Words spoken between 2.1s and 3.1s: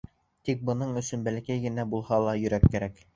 ла йөрәк кәрәк!